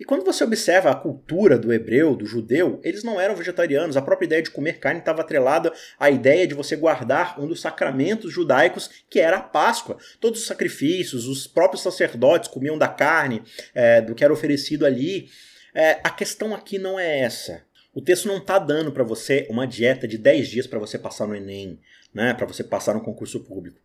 [0.00, 3.96] E quando você observa a cultura do hebreu, do judeu, eles não eram vegetarianos.
[3.96, 7.60] A própria ideia de comer carne estava atrelada à ideia de você guardar um dos
[7.60, 9.98] sacramentos judaicos, que era a Páscoa.
[10.18, 13.42] Todos os sacrifícios, os próprios sacerdotes comiam da carne,
[13.74, 15.28] é, do que era oferecido ali.
[15.74, 17.62] É, a questão aqui não é essa.
[17.94, 21.26] O texto não está dando para você uma dieta de 10 dias para você passar
[21.26, 21.78] no Enem,
[22.12, 23.78] né, para você passar no concurso público.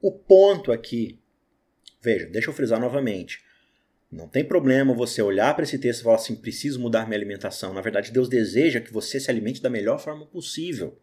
[0.00, 1.20] O ponto aqui,
[2.00, 3.44] veja, deixa eu frisar novamente.
[4.10, 7.72] Não tem problema você olhar para esse texto e falar assim: preciso mudar minha alimentação.
[7.72, 10.98] Na verdade, Deus deseja que você se alimente da melhor forma possível.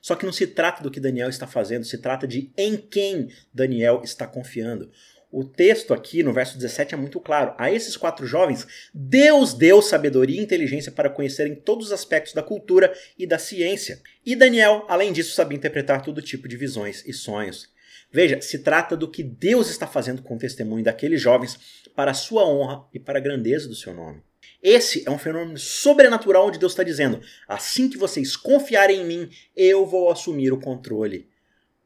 [0.00, 3.28] Só que não se trata do que Daniel está fazendo, se trata de em quem
[3.54, 4.90] Daniel está confiando.
[5.30, 7.54] O texto aqui no verso 17 é muito claro.
[7.56, 12.42] A esses quatro jovens, Deus deu sabedoria e inteligência para conhecerem todos os aspectos da
[12.42, 14.02] cultura e da ciência.
[14.26, 17.70] E Daniel, além disso, sabia interpretar todo tipo de visões e sonhos.
[18.12, 21.58] Veja, se trata do que Deus está fazendo com o testemunho daqueles jovens
[21.96, 24.22] para a sua honra e para a grandeza do seu nome.
[24.62, 29.30] Esse é um fenômeno sobrenatural onde Deus está dizendo: assim que vocês confiarem em mim,
[29.56, 31.28] eu vou assumir o controle.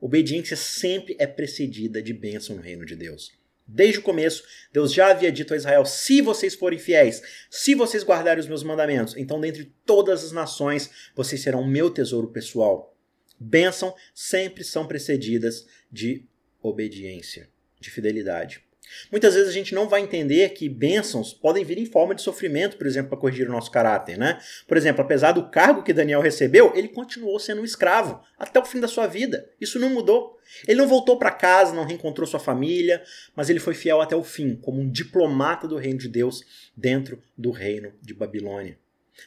[0.00, 3.32] Obediência sempre é precedida de bênção no reino de Deus.
[3.66, 8.04] Desde o começo, Deus já havia dito a Israel: se vocês forem fiéis, se vocês
[8.04, 12.95] guardarem os meus mandamentos, então dentre todas as nações vocês serão meu tesouro pessoal.
[13.38, 16.24] Bênção sempre são precedidas de
[16.62, 17.48] obediência,
[17.80, 18.66] de fidelidade.
[19.10, 22.76] Muitas vezes a gente não vai entender que bênçãos podem vir em forma de sofrimento,
[22.76, 24.38] por exemplo, para corrigir o nosso caráter, né?
[24.66, 28.64] Por exemplo, apesar do cargo que Daniel recebeu, ele continuou sendo um escravo até o
[28.64, 29.48] fim da sua vida.
[29.60, 30.38] Isso não mudou.
[30.66, 33.02] Ele não voltou para casa, não reencontrou sua família,
[33.34, 37.20] mas ele foi fiel até o fim, como um diplomata do reino de Deus dentro
[37.36, 38.78] do reino de Babilônia.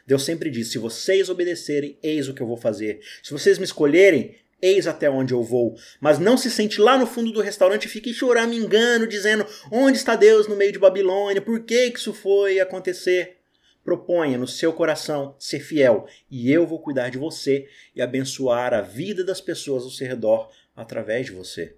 [0.06, 2.99] Deus sempre disse: se vocês obedecerem, eis o que eu vou fazer.
[3.23, 5.75] Se vocês me escolherem, Eis até onde eu vou.
[6.02, 10.15] Mas não se sente lá no fundo do restaurante e fique choramingando, dizendo: Onde está
[10.15, 11.41] Deus no meio de Babilônia?
[11.41, 13.38] Por que isso foi acontecer?
[13.84, 18.82] Proponha no seu coração ser fiel, e eu vou cuidar de você e abençoar a
[18.82, 21.75] vida das pessoas ao seu redor através de você.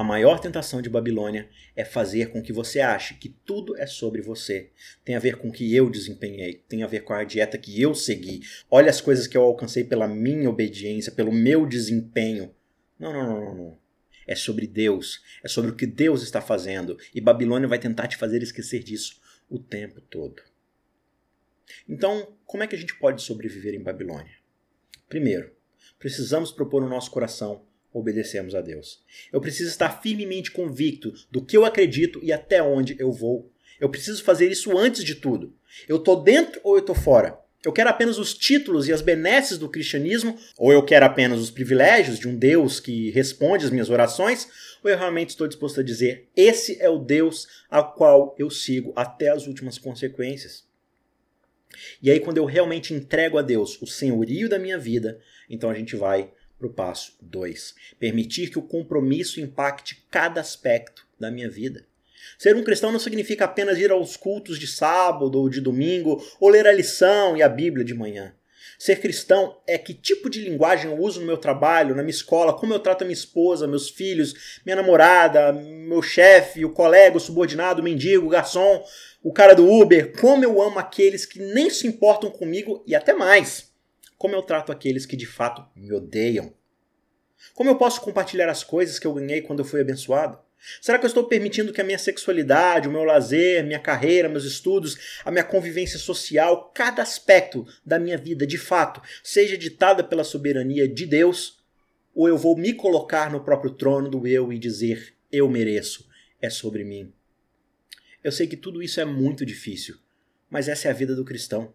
[0.00, 4.22] A maior tentação de Babilônia é fazer com que você ache que tudo é sobre
[4.22, 4.70] você.
[5.04, 7.78] Tem a ver com o que eu desempenhei, tem a ver com a dieta que
[7.78, 8.40] eu segui.
[8.70, 12.50] Olha as coisas que eu alcancei pela minha obediência, pelo meu desempenho.
[12.98, 13.54] Não, não, não, não.
[13.54, 13.78] não.
[14.26, 16.96] É sobre Deus, é sobre o que Deus está fazendo.
[17.14, 20.42] E Babilônia vai tentar te fazer esquecer disso o tempo todo.
[21.86, 24.32] Então, como é que a gente pode sobreviver em Babilônia?
[25.10, 25.52] Primeiro,
[25.98, 29.02] precisamos propor no nosso coração obedecemos a Deus.
[29.32, 33.50] Eu preciso estar firmemente convicto do que eu acredito e até onde eu vou.
[33.80, 35.54] Eu preciso fazer isso antes de tudo.
[35.88, 37.38] Eu estou dentro ou eu estou fora?
[37.62, 41.50] Eu quero apenas os títulos e as benesses do cristianismo, ou eu quero apenas os
[41.50, 44.48] privilégios de um Deus que responde às minhas orações,
[44.82, 48.94] ou eu realmente estou disposto a dizer: esse é o Deus ao qual eu sigo
[48.96, 50.64] até as últimas consequências?
[52.02, 55.74] E aí, quando eu realmente entrego a Deus o senhorio da minha vida, então a
[55.74, 57.74] gente vai para o passo 2.
[57.98, 61.86] Permitir que o compromisso impacte cada aspecto da minha vida.
[62.38, 66.50] Ser um cristão não significa apenas ir aos cultos de sábado ou de domingo, ou
[66.50, 68.34] ler a lição e a Bíblia de manhã.
[68.78, 72.52] Ser cristão é que tipo de linguagem eu uso no meu trabalho, na minha escola,
[72.52, 77.20] como eu trato a minha esposa, meus filhos, minha namorada, meu chefe, o colega, o
[77.20, 78.84] subordinado, o mendigo, o garçom,
[79.22, 83.12] o cara do Uber, como eu amo aqueles que nem se importam comigo e até
[83.12, 83.69] mais
[84.20, 86.52] como eu trato aqueles que de fato me odeiam?
[87.54, 90.38] Como eu posso compartilhar as coisas que eu ganhei quando eu fui abençoado?
[90.78, 94.44] Será que eu estou permitindo que a minha sexualidade, o meu lazer, minha carreira, meus
[94.44, 100.22] estudos, a minha convivência social, cada aspecto da minha vida de fato seja ditada pela
[100.22, 101.64] soberania de Deus?
[102.14, 106.06] Ou eu vou me colocar no próprio trono do eu e dizer: eu mereço,
[106.42, 107.10] é sobre mim?
[108.22, 109.96] Eu sei que tudo isso é muito difícil,
[110.50, 111.72] mas essa é a vida do cristão.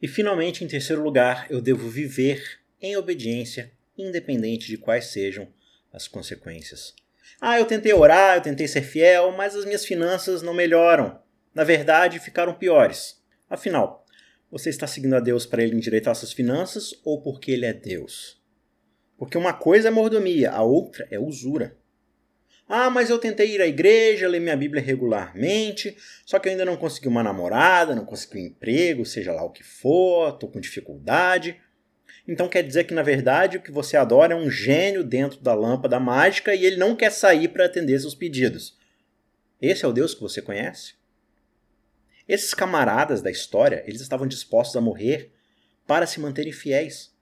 [0.00, 5.48] E finalmente, em terceiro lugar, eu devo viver em obediência, independente de quais sejam
[5.92, 6.94] as consequências.
[7.40, 11.20] Ah, eu tentei orar, eu tentei ser fiel, mas as minhas finanças não melhoram.
[11.54, 13.20] Na verdade, ficaram piores.
[13.50, 14.04] Afinal,
[14.50, 18.40] você está seguindo a Deus para ele endireitar suas finanças ou porque ele é Deus?
[19.16, 21.76] Porque uma coisa é mordomia, a outra é usura.
[22.68, 26.66] Ah, mas eu tentei ir à igreja, ler minha Bíblia regularmente, só que eu ainda
[26.66, 30.60] não consegui uma namorada, não consegui um emprego, seja lá o que for, estou com
[30.60, 31.58] dificuldade.
[32.26, 35.54] Então quer dizer que na verdade o que você adora é um gênio dentro da
[35.54, 38.76] lâmpada mágica e ele não quer sair para atender seus pedidos.
[39.62, 40.92] Esse é o Deus que você conhece?
[42.28, 45.32] Esses camaradas da história, eles estavam dispostos a morrer
[45.86, 47.16] para se manterem fiéis.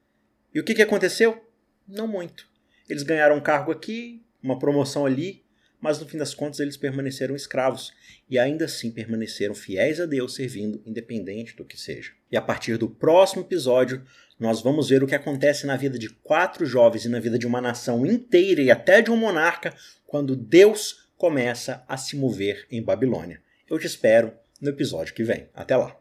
[0.53, 1.41] E o que, que aconteceu?
[1.87, 2.49] Não muito.
[2.89, 5.43] Eles ganharam um cargo aqui, uma promoção ali,
[5.81, 7.93] mas no fim das contas eles permaneceram escravos
[8.29, 12.13] e ainda assim permaneceram fiéis a Deus, servindo independente do que seja.
[12.31, 14.03] E a partir do próximo episódio,
[14.39, 17.47] nós vamos ver o que acontece na vida de quatro jovens e na vida de
[17.47, 19.75] uma nação inteira e até de um monarca
[20.07, 23.41] quando Deus começa a se mover em Babilônia.
[23.69, 25.49] Eu te espero no episódio que vem.
[25.55, 25.97] Até lá!